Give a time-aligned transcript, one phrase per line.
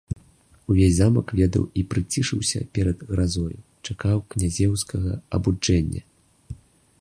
[0.75, 3.57] Увесь замак ведаў і прыцішыўся перад гразою,
[3.91, 6.01] чакаў князеўскага абуджэння.